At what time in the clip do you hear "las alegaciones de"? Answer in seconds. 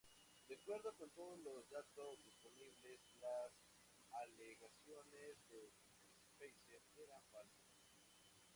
3.21-5.71